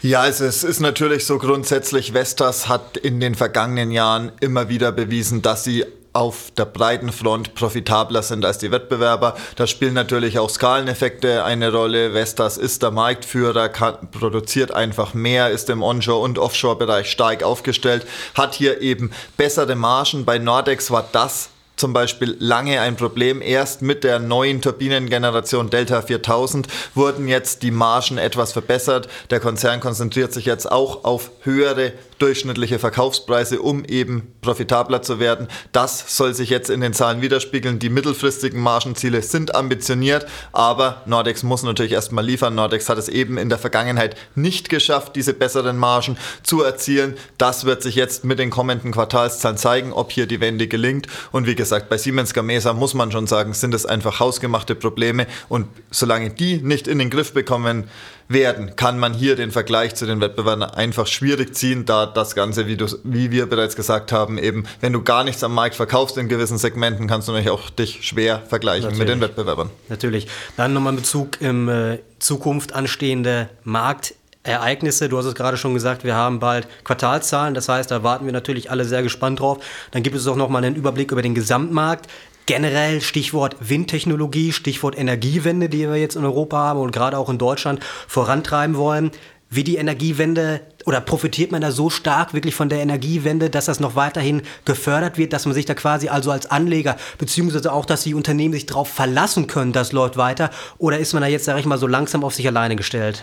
Ja, 0.00 0.28
es 0.28 0.40
ist 0.40 0.80
natürlich 0.80 1.26
so 1.26 1.38
grundsätzlich, 1.38 2.12
Vestas 2.12 2.68
hat 2.68 2.96
in 2.96 3.18
den 3.18 3.34
vergangenen 3.34 3.90
Jahren 3.90 4.30
immer 4.40 4.68
wieder 4.68 4.92
bewiesen, 4.92 5.42
dass 5.42 5.64
sie 5.64 5.84
auf 6.12 6.52
der 6.56 6.66
breiten 6.66 7.12
Front 7.12 7.54
profitabler 7.54 8.22
sind 8.22 8.44
als 8.44 8.58
die 8.58 8.70
Wettbewerber. 8.70 9.36
Da 9.56 9.66
spielen 9.66 9.94
natürlich 9.94 10.38
auch 10.38 10.50
Skaleneffekte 10.50 11.44
eine 11.44 11.72
Rolle. 11.72 12.14
Vestas 12.14 12.58
ist 12.58 12.82
der 12.82 12.90
Marktführer, 12.90 13.68
kann, 13.68 14.10
produziert 14.10 14.72
einfach 14.72 15.14
mehr, 15.14 15.50
ist 15.50 15.68
im 15.68 15.82
Onshore- 15.82 16.22
und 16.22 16.38
Offshore-Bereich 16.38 17.10
stark 17.10 17.42
aufgestellt, 17.42 18.06
hat 18.34 18.54
hier 18.54 18.80
eben 18.80 19.10
bessere 19.36 19.74
Margen. 19.74 20.24
Bei 20.24 20.38
Nordex 20.38 20.90
war 20.90 21.08
das 21.10 21.50
zum 21.78 21.92
Beispiel 21.92 22.36
lange 22.38 22.80
ein 22.80 22.96
Problem. 22.96 23.40
Erst 23.40 23.82
mit 23.82 24.04
der 24.04 24.18
neuen 24.18 24.60
Turbinengeneration 24.60 25.70
Delta 25.70 26.02
4000 26.02 26.66
wurden 26.94 27.28
jetzt 27.28 27.62
die 27.62 27.70
Margen 27.70 28.18
etwas 28.18 28.52
verbessert. 28.52 29.08
Der 29.30 29.40
Konzern 29.40 29.80
konzentriert 29.80 30.32
sich 30.32 30.44
jetzt 30.44 30.70
auch 30.70 31.04
auf 31.04 31.30
höhere 31.42 31.92
durchschnittliche 32.18 32.78
Verkaufspreise, 32.78 33.60
um 33.60 33.84
eben 33.84 34.34
profitabler 34.40 35.02
zu 35.02 35.20
werden. 35.20 35.48
Das 35.72 36.16
soll 36.16 36.34
sich 36.34 36.50
jetzt 36.50 36.70
in 36.70 36.80
den 36.80 36.92
Zahlen 36.92 37.22
widerspiegeln. 37.22 37.78
Die 37.78 37.90
mittelfristigen 37.90 38.60
Margenziele 38.60 39.22
sind 39.22 39.54
ambitioniert, 39.54 40.26
aber 40.52 41.02
Nordex 41.06 41.42
muss 41.42 41.62
natürlich 41.62 41.92
erstmal 41.92 42.24
liefern. 42.24 42.54
Nordex 42.54 42.88
hat 42.88 42.98
es 42.98 43.08
eben 43.08 43.38
in 43.38 43.48
der 43.48 43.58
Vergangenheit 43.58 44.16
nicht 44.34 44.68
geschafft, 44.68 45.16
diese 45.16 45.34
besseren 45.34 45.76
Margen 45.76 46.16
zu 46.42 46.62
erzielen. 46.62 47.16
Das 47.38 47.64
wird 47.64 47.82
sich 47.82 47.94
jetzt 47.94 48.24
mit 48.24 48.38
den 48.38 48.50
kommenden 48.50 48.92
Quartalszahlen 48.92 49.58
zeigen, 49.58 49.92
ob 49.92 50.10
hier 50.10 50.26
die 50.26 50.40
Wende 50.40 50.68
gelingt. 50.68 51.06
Und 51.32 51.46
wie 51.46 51.54
gesagt, 51.54 51.88
bei 51.88 51.98
Siemens 51.98 52.34
Gamesa 52.34 52.72
muss 52.72 52.94
man 52.94 53.12
schon 53.12 53.26
sagen, 53.26 53.54
sind 53.54 53.74
es 53.74 53.86
einfach 53.86 54.20
hausgemachte 54.20 54.74
Probleme 54.74 55.26
und 55.48 55.68
solange 55.90 56.30
die 56.30 56.58
nicht 56.58 56.88
in 56.88 56.98
den 56.98 57.10
Griff 57.10 57.32
bekommen 57.32 57.88
werden, 58.28 58.76
kann 58.76 58.98
man 58.98 59.14
hier 59.14 59.36
den 59.36 59.50
Vergleich 59.50 59.94
zu 59.94 60.06
den 60.06 60.20
Wettbewerbern 60.20 60.62
einfach 60.62 61.06
schwierig 61.06 61.54
ziehen, 61.54 61.86
da 61.86 62.06
das 62.06 62.34
Ganze, 62.34 62.66
wie, 62.66 62.76
du, 62.76 62.86
wie 63.04 63.30
wir 63.30 63.46
bereits 63.46 63.74
gesagt 63.74 64.12
haben, 64.12 64.38
eben, 64.38 64.64
wenn 64.80 64.92
du 64.92 65.02
gar 65.02 65.24
nichts 65.24 65.42
am 65.42 65.54
Markt 65.54 65.74
verkaufst 65.74 66.18
in 66.18 66.28
gewissen 66.28 66.58
Segmenten, 66.58 67.06
kannst 67.06 67.28
du 67.28 67.32
natürlich 67.32 67.50
auch 67.50 67.70
dich 67.70 68.06
schwer 68.06 68.42
vergleichen 68.46 68.90
natürlich. 68.90 68.98
mit 68.98 69.08
den 69.08 69.20
Wettbewerbern. 69.20 69.70
Natürlich. 69.88 70.28
Dann 70.56 70.74
nochmal 70.74 70.92
in 70.92 70.98
Bezug 70.98 71.40
im 71.40 71.68
äh, 71.68 71.98
Zukunft 72.18 72.74
anstehende 72.74 73.48
Markt 73.64 74.14
Ereignisse. 74.42 75.08
Du 75.08 75.18
hast 75.18 75.26
es 75.26 75.34
gerade 75.34 75.56
schon 75.56 75.74
gesagt, 75.74 76.04
wir 76.04 76.14
haben 76.14 76.38
bald 76.38 76.66
Quartalzahlen. 76.84 77.54
Das 77.54 77.68
heißt, 77.68 77.90
da 77.90 78.02
warten 78.02 78.24
wir 78.24 78.32
natürlich 78.32 78.70
alle 78.70 78.84
sehr 78.84 79.02
gespannt 79.02 79.40
drauf. 79.40 79.58
Dann 79.90 80.02
gibt 80.02 80.16
es 80.16 80.26
auch 80.26 80.36
noch 80.36 80.48
mal 80.48 80.64
einen 80.64 80.76
Überblick 80.76 81.12
über 81.12 81.22
den 81.22 81.34
Gesamtmarkt. 81.34 82.06
Generell 82.48 83.02
Stichwort 83.02 83.56
Windtechnologie, 83.60 84.52
Stichwort 84.52 84.96
Energiewende, 84.96 85.68
die 85.68 85.86
wir 85.86 85.96
jetzt 85.96 86.16
in 86.16 86.24
Europa 86.24 86.56
haben 86.56 86.80
und 86.80 86.92
gerade 86.92 87.18
auch 87.18 87.28
in 87.28 87.36
Deutschland 87.36 87.84
vorantreiben 87.84 88.74
wollen. 88.76 89.10
Wie 89.50 89.64
die 89.64 89.76
Energiewende 89.76 90.62
oder 90.84 91.00
profitiert 91.00 91.52
man 91.52 91.60
da 91.60 91.70
so 91.70 91.90
stark 91.90 92.34
wirklich 92.34 92.54
von 92.54 92.68
der 92.68 92.80
Energiewende, 92.80 93.50
dass 93.50 93.66
das 93.66 93.80
noch 93.80 93.94
weiterhin 93.96 94.42
gefördert 94.64 95.18
wird, 95.18 95.32
dass 95.32 95.44
man 95.44 95.54
sich 95.54 95.66
da 95.66 95.74
quasi 95.74 96.08
also 96.08 96.30
als 96.30 96.50
Anleger, 96.50 96.96
beziehungsweise 97.18 97.72
auch, 97.72 97.84
dass 97.84 98.02
die 98.02 98.14
Unternehmen 98.14 98.54
sich 98.54 98.66
darauf 98.66 98.88
verlassen 98.88 99.46
können, 99.46 99.72
das 99.72 99.92
läuft 99.92 100.16
weiter? 100.16 100.50
Oder 100.78 100.98
ist 100.98 101.12
man 101.12 101.22
da 101.22 101.28
jetzt, 101.28 101.44
sage 101.44 101.60
ich 101.60 101.66
mal, 101.66 101.78
so 101.78 101.86
langsam 101.86 102.24
auf 102.24 102.34
sich 102.34 102.46
alleine 102.46 102.76
gestellt? 102.76 103.22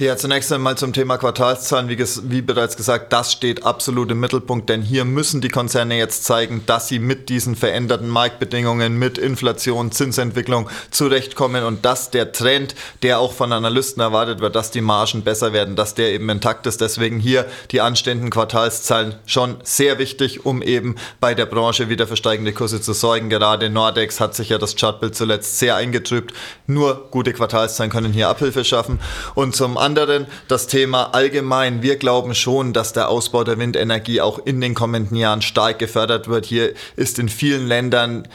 Ja, 0.00 0.16
zunächst 0.16 0.50
einmal 0.50 0.78
zum 0.78 0.94
Thema 0.94 1.18
Quartalszahlen. 1.18 1.90
Wie, 1.90 1.98
wie, 1.98 2.40
bereits 2.40 2.78
gesagt, 2.78 3.12
das 3.12 3.32
steht 3.32 3.66
absolut 3.66 4.10
im 4.10 4.18
Mittelpunkt, 4.18 4.70
denn 4.70 4.80
hier 4.80 5.04
müssen 5.04 5.42
die 5.42 5.50
Konzerne 5.50 5.98
jetzt 5.98 6.24
zeigen, 6.24 6.62
dass 6.64 6.88
sie 6.88 6.98
mit 6.98 7.28
diesen 7.28 7.54
veränderten 7.54 8.08
Marktbedingungen, 8.08 8.98
mit 8.98 9.18
Inflation, 9.18 9.92
Zinsentwicklung 9.92 10.70
zurechtkommen 10.90 11.64
und 11.64 11.84
dass 11.84 12.10
der 12.10 12.32
Trend, 12.32 12.74
der 13.02 13.18
auch 13.18 13.34
von 13.34 13.52
Analysten 13.52 14.00
erwartet 14.00 14.40
wird, 14.40 14.56
dass 14.56 14.70
die 14.70 14.80
Margen 14.80 15.20
besser 15.20 15.52
werden, 15.52 15.76
dass 15.76 15.94
der 15.94 16.14
eben 16.14 16.30
intakt 16.30 16.66
ist. 16.66 16.80
Deswegen 16.90 17.20
hier 17.20 17.46
die 17.70 17.80
anstehenden 17.80 18.30
Quartalszahlen 18.30 19.14
schon 19.24 19.58
sehr 19.62 20.00
wichtig, 20.00 20.44
um 20.44 20.60
eben 20.60 20.96
bei 21.20 21.34
der 21.34 21.46
Branche 21.46 21.88
wieder 21.88 22.08
für 22.08 22.16
steigende 22.16 22.52
Kurse 22.52 22.80
zu 22.80 22.94
sorgen. 22.94 23.30
Gerade 23.30 23.70
Nordex 23.70 24.18
hat 24.18 24.34
sich 24.34 24.48
ja 24.48 24.58
das 24.58 24.74
Chartbild 24.74 25.14
zuletzt 25.14 25.60
sehr 25.60 25.76
eingetrübt. 25.76 26.34
Nur 26.66 27.08
gute 27.12 27.32
Quartalszahlen 27.32 27.92
können 27.92 28.12
hier 28.12 28.28
Abhilfe 28.28 28.64
schaffen. 28.64 28.98
Und 29.36 29.54
zum 29.54 29.78
anderen 29.78 30.26
das 30.48 30.66
Thema 30.66 31.14
allgemein. 31.14 31.80
Wir 31.80 31.94
glauben 31.94 32.34
schon, 32.34 32.72
dass 32.72 32.92
der 32.92 33.08
Ausbau 33.08 33.44
der 33.44 33.58
Windenergie 33.58 34.20
auch 34.20 34.44
in 34.44 34.60
den 34.60 34.74
kommenden 34.74 35.16
Jahren 35.16 35.42
stark 35.42 35.78
gefördert 35.78 36.26
wird. 36.26 36.44
Hier 36.44 36.72
ist 36.96 37.20
in 37.20 37.28
vielen 37.28 37.68
Ländern 37.68 38.26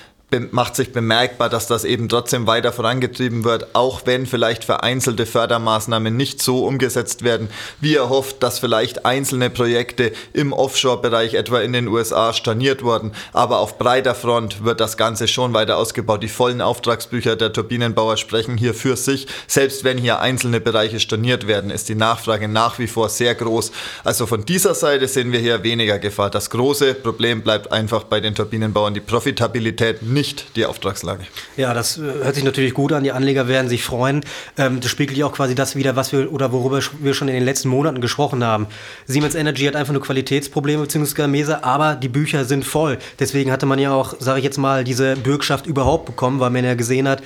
macht 0.51 0.75
sich 0.75 0.91
bemerkbar, 0.91 1.49
dass 1.49 1.67
das 1.67 1.83
eben 1.83 2.09
trotzdem 2.09 2.47
weiter 2.47 2.71
vorangetrieben 2.71 3.43
wird, 3.43 3.67
auch 3.73 4.01
wenn 4.05 4.25
vielleicht 4.25 4.63
vereinzelte 4.63 5.25
Fördermaßnahmen 5.25 6.15
nicht 6.15 6.41
so 6.41 6.65
umgesetzt 6.65 7.23
werden, 7.23 7.49
wie 7.81 7.95
erhofft, 7.95 8.41
dass 8.43 8.59
vielleicht 8.59 9.05
einzelne 9.05 9.49
Projekte 9.49 10.11
im 10.33 10.53
Offshore-Bereich 10.53 11.33
etwa 11.33 11.59
in 11.59 11.73
den 11.73 11.87
USA 11.87 12.33
storniert 12.33 12.83
wurden. 12.83 13.11
Aber 13.33 13.59
auf 13.59 13.77
breiter 13.77 14.15
Front 14.15 14.63
wird 14.63 14.79
das 14.79 14.97
Ganze 14.97 15.27
schon 15.27 15.53
weiter 15.53 15.77
ausgebaut. 15.77 16.23
Die 16.23 16.27
vollen 16.27 16.61
Auftragsbücher 16.61 17.35
der 17.35 17.53
Turbinenbauer 17.53 18.17
sprechen 18.17 18.57
hier 18.57 18.73
für 18.73 18.95
sich. 18.95 19.27
Selbst 19.47 19.83
wenn 19.83 19.97
hier 19.97 20.19
einzelne 20.19 20.59
Bereiche 20.59 20.99
storniert 20.99 21.47
werden, 21.47 21.71
ist 21.71 21.89
die 21.89 21.95
Nachfrage 21.95 22.47
nach 22.47 22.79
wie 22.79 22.87
vor 22.87 23.09
sehr 23.09 23.35
groß. 23.35 23.71
Also 24.03 24.25
von 24.25 24.45
dieser 24.45 24.75
Seite 24.75 25.07
sehen 25.07 25.31
wir 25.31 25.39
hier 25.39 25.63
weniger 25.63 25.99
Gefahr. 25.99 26.29
Das 26.29 26.49
große 26.49 26.95
Problem 26.95 27.41
bleibt 27.41 27.71
einfach 27.71 28.03
bei 28.03 28.19
den 28.19 28.35
Turbinenbauern 28.35 28.93
die 28.93 28.99
Profitabilität 28.99 30.01
nicht 30.01 30.24
nicht 30.25 30.55
die 30.55 30.65
Auftragslage. 30.65 31.23
Ja, 31.57 31.73
das 31.73 31.97
äh, 31.97 32.01
hört 32.01 32.35
sich 32.35 32.43
natürlich 32.43 32.73
gut 32.73 32.91
an. 32.93 33.03
Die 33.03 33.11
Anleger 33.11 33.47
werden 33.47 33.69
sich 33.69 33.83
freuen. 33.83 34.21
Ähm, 34.57 34.79
das 34.79 34.89
spiegelt 34.89 35.17
ja 35.17 35.25
auch 35.25 35.33
quasi 35.33 35.55
das 35.55 35.75
wieder, 35.75 35.95
was 35.95 36.11
wir 36.11 36.31
oder 36.31 36.51
worüber 36.51 36.79
wir 36.99 37.13
schon 37.13 37.27
in 37.27 37.35
den 37.35 37.45
letzten 37.45 37.69
Monaten 37.69 38.01
gesprochen 38.01 38.43
haben. 38.43 38.67
Siemens 39.05 39.35
Energy 39.35 39.65
hat 39.65 39.75
einfach 39.75 39.93
nur 39.93 40.01
Qualitätsprobleme 40.01 40.83
bzw. 40.83 41.13
Gamesa, 41.13 41.59
aber 41.61 41.95
die 41.95 42.09
Bücher 42.09 42.45
sind 42.45 42.65
voll. 42.65 42.97
Deswegen 43.19 43.51
hatte 43.51 43.65
man 43.65 43.79
ja 43.79 43.93
auch, 43.93 44.15
sage 44.19 44.39
ich 44.39 44.45
jetzt 44.45 44.57
mal, 44.57 44.83
diese 44.83 45.15
Bürgschaft 45.15 45.67
überhaupt 45.67 46.05
bekommen, 46.05 46.39
weil 46.39 46.49
man 46.49 46.65
ja 46.65 46.73
gesehen 46.73 47.07
hat, 47.07 47.21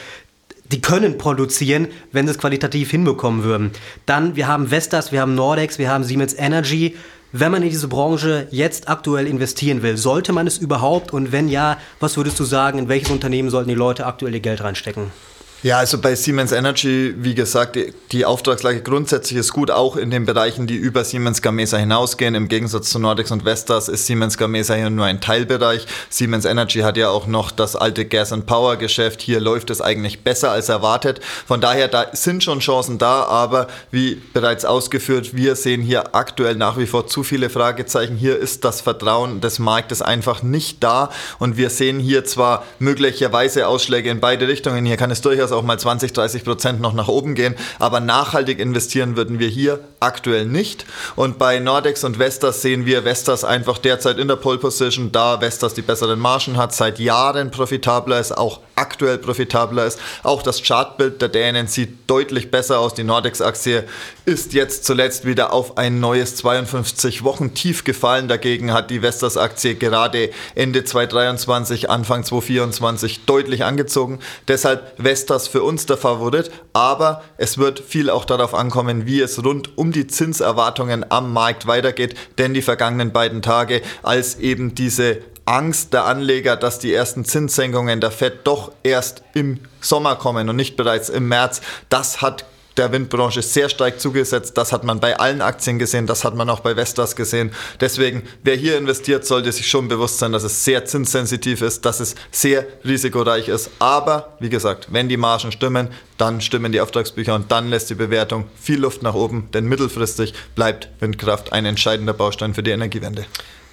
die 0.71 0.81
können 0.81 1.17
produzieren, 1.17 1.87
wenn 2.11 2.27
sie 2.27 2.31
es 2.31 2.37
qualitativ 2.37 2.91
hinbekommen 2.91 3.43
würden. 3.43 3.71
Dann, 4.05 4.35
wir 4.35 4.47
haben 4.47 4.69
Vestas, 4.69 5.11
wir 5.11 5.21
haben 5.21 5.33
Nordex, 5.33 5.79
wir 5.79 5.89
haben 5.89 6.03
Siemens 6.03 6.35
Energy. 6.37 6.95
Wenn 7.31 7.51
man 7.51 7.61
in 7.61 7.69
diese 7.69 7.87
Branche 7.87 8.47
jetzt 8.49 8.89
aktuell 8.89 9.27
investieren 9.27 9.83
will, 9.83 9.97
sollte 9.97 10.33
man 10.33 10.47
es 10.47 10.57
überhaupt? 10.57 11.13
Und 11.13 11.31
wenn 11.31 11.47
ja, 11.47 11.77
was 11.99 12.17
würdest 12.17 12.39
du 12.39 12.43
sagen, 12.43 12.79
in 12.79 12.89
welches 12.89 13.11
Unternehmen 13.11 13.51
sollten 13.51 13.69
die 13.69 13.75
Leute 13.75 14.07
aktuell 14.07 14.33
ihr 14.33 14.39
Geld 14.39 14.63
reinstecken? 14.63 15.11
Ja, 15.61 15.79
also 15.79 15.97
bei 15.97 16.15
Siemens 16.15 16.53
Energy, 16.53 17.13
wie 17.17 17.35
gesagt, 17.35 17.75
die, 17.75 17.93
die, 18.13 18.23
Auftragslage 18.23 18.81
grundsätzlich 18.81 19.37
ist 19.37 19.51
gut, 19.51 19.71
auch 19.71 19.97
in 19.97 20.09
den 20.09 20.25
Bereichen, 20.25 20.67
die 20.67 20.77
über 20.77 21.03
Siemens 21.03 21.41
Gamesa 21.41 21.75
hinausgehen. 21.75 22.33
Im 22.33 22.47
Gegensatz 22.47 22.91
zu 22.91 22.97
Nordex 22.97 23.29
und 23.31 23.43
Vestas 23.43 23.89
ist 23.89 24.05
Siemens 24.05 24.37
Gamesa 24.37 24.75
hier 24.75 24.89
nur 24.89 25.03
ein 25.03 25.19
Teilbereich. 25.19 25.85
Siemens 26.09 26.45
Energy 26.45 26.79
hat 26.79 26.95
ja 26.95 27.09
auch 27.09 27.27
noch 27.27 27.51
das 27.51 27.75
alte 27.75 28.05
Gas 28.05 28.31
and 28.31 28.45
Power 28.45 28.77
Geschäft. 28.77 29.21
Hier 29.21 29.41
läuft 29.41 29.69
es 29.69 29.81
eigentlich 29.81 30.23
besser 30.23 30.49
als 30.49 30.69
erwartet. 30.69 31.19
Von 31.45 31.59
daher, 31.59 31.89
da 31.89 32.05
sind 32.13 32.41
schon 32.41 32.61
Chancen 32.61 32.97
da, 32.97 33.23
aber 33.25 33.67
wie 33.91 34.15
bereits 34.31 34.63
ausgeführt, 34.63 35.35
wir 35.35 35.57
sehen 35.57 35.81
hier 35.81 36.15
aktuell 36.15 36.55
nach 36.55 36.77
wie 36.77 36.87
vor 36.87 37.07
zu 37.07 37.21
viele 37.21 37.49
Fragezeichen. 37.49 38.15
Hier 38.15 38.39
ist 38.39 38.63
das 38.63 38.79
Vertrauen 38.79 39.41
des 39.41 39.59
Marktes 39.59 40.01
einfach 40.01 40.41
nicht 40.41 40.81
da 40.85 41.09
und 41.37 41.57
wir 41.57 41.69
sehen 41.69 41.99
hier 41.99 42.23
zwar 42.23 42.63
möglicherweise 42.79 43.67
Ausschläge 43.67 44.09
in 44.09 44.21
beide 44.21 44.47
Richtungen. 44.47 44.85
Hier 44.85 44.95
kann 44.95 45.11
es 45.11 45.19
durchaus 45.19 45.48
auch 45.51 45.63
mal 45.63 45.79
20, 45.79 46.13
30 46.13 46.43
Prozent 46.43 46.81
noch 46.81 46.93
nach 46.93 47.07
oben 47.07 47.35
gehen. 47.35 47.55
Aber 47.79 47.99
nachhaltig 47.99 48.59
investieren 48.59 49.15
würden 49.15 49.39
wir 49.39 49.47
hier 49.47 49.79
aktuell 49.99 50.45
nicht. 50.45 50.85
Und 51.15 51.37
bei 51.37 51.59
Nordex 51.59 52.03
und 52.03 52.19
Vestas 52.19 52.61
sehen 52.61 52.85
wir 52.85 53.03
Vestas 53.03 53.43
einfach 53.43 53.77
derzeit 53.77 54.17
in 54.17 54.27
der 54.27 54.35
Pole 54.35 54.57
Position, 54.57 55.11
da 55.11 55.41
Vestas 55.41 55.73
die 55.73 55.81
besseren 55.81 56.19
Margen 56.19 56.57
hat, 56.57 56.73
seit 56.73 56.99
Jahren 56.99 57.51
profitabler 57.51 58.19
ist, 58.19 58.37
auch 58.37 58.59
aktuell 58.79 59.17
profitabler 59.17 59.85
ist. 59.85 59.99
Auch 60.23 60.41
das 60.41 60.63
Chartbild 60.63 61.21
der 61.21 61.29
Dänen 61.29 61.67
sieht 61.67 62.09
deutlich 62.09 62.49
besser 62.49 62.79
aus. 62.79 62.93
Die 62.93 63.03
Nordex-Aktie 63.03 63.83
ist 64.25 64.53
jetzt 64.53 64.85
zuletzt 64.85 65.25
wieder 65.25 65.51
auf 65.51 65.77
ein 65.77 65.99
neues 65.99 66.37
52 66.37 67.23
Wochen 67.23 67.53
Tief 67.53 67.83
gefallen. 67.83 68.27
Dagegen 68.27 68.71
hat 68.71 68.89
die 68.89 69.01
Vestas-Aktie 69.01 69.75
gerade 69.75 70.29
Ende 70.55 70.83
2023, 70.83 71.89
Anfang 71.89 72.23
2024 72.23 73.25
deutlich 73.25 73.65
angezogen. 73.65 74.19
Deshalb 74.47 74.93
Vestas 74.97 75.47
für 75.47 75.63
uns 75.63 75.85
der 75.85 75.97
Favorit, 75.97 76.49
aber 76.73 77.23
es 77.37 77.57
wird 77.57 77.79
viel 77.79 78.09
auch 78.09 78.25
darauf 78.25 78.53
ankommen, 78.53 79.05
wie 79.05 79.19
es 79.19 79.43
rund 79.43 79.77
die 79.91 80.07
Zinserwartungen 80.07 81.09
am 81.11 81.33
Markt 81.33 81.67
weitergeht, 81.67 82.15
denn 82.37 82.53
die 82.53 82.61
vergangenen 82.61 83.11
beiden 83.11 83.41
Tage, 83.41 83.81
als 84.03 84.39
eben 84.39 84.75
diese 84.75 85.19
Angst 85.45 85.93
der 85.93 86.05
Anleger, 86.05 86.55
dass 86.55 86.77
die 86.79 86.93
ersten 86.93 87.25
Zinssenkungen 87.25 88.01
der 88.01 88.11
Fed 88.11 88.41
doch 88.43 88.71
erst 88.83 89.23
im 89.33 89.59
Sommer 89.81 90.15
kommen 90.15 90.47
und 90.47 90.55
nicht 90.55 90.77
bereits 90.77 91.09
im 91.09 91.27
März, 91.27 91.61
das 91.89 92.21
hat 92.21 92.45
der 92.79 92.91
Windbranche 92.93 93.41
sehr 93.41 93.67
stark 93.67 93.99
zugesetzt. 93.99 94.57
Das 94.57 94.71
hat 94.71 94.85
man 94.85 94.99
bei 94.99 95.19
allen 95.19 95.41
Aktien 95.41 95.77
gesehen, 95.77 96.07
das 96.07 96.23
hat 96.23 96.33
man 96.33 96.49
auch 96.49 96.61
bei 96.61 96.75
Vestas 96.75 97.15
gesehen. 97.15 97.51
Deswegen, 97.81 98.23
wer 98.43 98.55
hier 98.55 98.77
investiert, 98.77 99.25
sollte 99.25 99.51
sich 99.51 99.67
schon 99.67 99.89
bewusst 99.89 100.17
sein, 100.17 100.31
dass 100.31 100.43
es 100.43 100.63
sehr 100.63 100.85
zinssensitiv 100.85 101.61
ist, 101.61 101.85
dass 101.85 101.99
es 101.99 102.15
sehr 102.31 102.65
risikoreich 102.85 103.49
ist. 103.49 103.69
Aber, 103.79 104.37
wie 104.39 104.49
gesagt, 104.49 104.87
wenn 104.91 105.09
die 105.09 105.17
Margen 105.17 105.51
stimmen, 105.51 105.89
dann 106.17 106.39
stimmen 106.39 106.71
die 106.71 106.79
Auftragsbücher 106.79 107.35
und 107.35 107.51
dann 107.51 107.69
lässt 107.69 107.89
die 107.89 107.95
Bewertung 107.95 108.45
viel 108.59 108.79
Luft 108.79 109.03
nach 109.03 109.13
oben, 109.13 109.49
denn 109.53 109.65
mittelfristig 109.65 110.33
bleibt 110.55 110.89
Windkraft 110.99 111.51
ein 111.51 111.65
entscheidender 111.65 112.13
Baustein 112.13 112.53
für 112.53 112.63
die 112.63 112.71
Energiewende. 112.71 113.25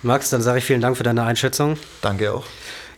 Max, 0.03 0.31
dann 0.31 0.43
sage 0.43 0.59
ich 0.59 0.65
vielen 0.65 0.81
Dank 0.81 0.97
für 0.97 1.05
deine 1.05 1.23
Einschätzung. 1.23 1.79
Danke 2.03 2.33
auch. 2.33 2.45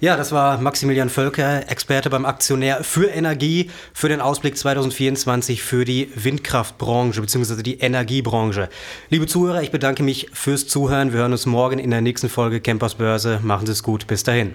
Ja, 0.01 0.17
das 0.17 0.31
war 0.31 0.59
Maximilian 0.61 1.09
Völker, 1.09 1.69
Experte 1.69 2.09
beim 2.09 2.25
Aktionär 2.25 2.85
für 2.85 3.07
Energie, 3.07 3.69
für 3.93 4.09
den 4.09 4.21
Ausblick 4.21 4.57
2024 4.57 5.61
für 5.61 5.85
die 5.85 6.09
Windkraftbranche 6.15 7.21
bzw. 7.21 7.65
die 7.65 7.81
Energiebranche. 7.81 8.69
Liebe 9.11 9.27
Zuhörer, 9.27 9.61
ich 9.61 9.73
bedanke 9.73 10.05
mich 10.05 10.29
fürs 10.33 10.69
Zuhören. 10.69 11.13
Wir 11.13 11.21
hören 11.21 11.33
uns 11.33 11.47
morgen 11.47 11.81
in 11.81 11.91
der 11.91 12.01
nächsten 12.01 12.29
Folge 12.29 12.61
Campers 12.61 12.95
Börse. 12.95 13.41
Machen 13.43 13.67
Sie 13.67 13.73
es 13.73 13.83
gut. 13.83 14.07
Bis 14.07 14.23
dahin. 14.23 14.55